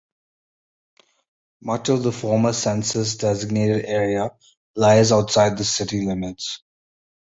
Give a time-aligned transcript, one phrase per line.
[1.61, 4.31] Much of the former census-designated area
[4.75, 6.63] lies outside the city limits.